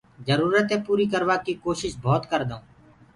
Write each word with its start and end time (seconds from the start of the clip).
جرورتينٚ 0.27 0.85
پوريٚ 0.85 1.11
ڪروائيٚ 1.13 1.59
ڪوشيشينٚ 1.63 2.01
ڀوَت 2.03 2.23
ڪردآئونٚ 2.31 2.65